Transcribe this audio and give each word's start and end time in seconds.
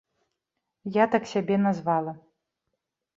Я 0.95 1.05
так 1.15 1.27
сябе 1.33 1.55
назвала. 1.65 2.13